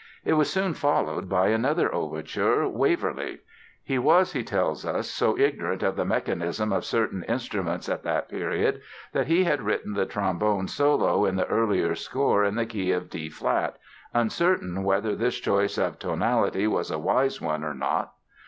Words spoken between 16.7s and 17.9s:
a wise one or